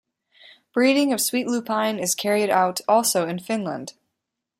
Breeding 0.73 1.13
of 1.13 1.21
sweet 1.21 1.45
lupine 1.45 1.99
is 1.99 2.15
carried 2.15 2.49
out 2.49 2.81
also 2.87 3.27
in 3.27 3.37
Finland. 3.37 3.93